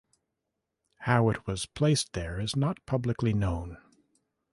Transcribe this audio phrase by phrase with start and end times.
[1.01, 3.77] How it was placed there is not publicly known.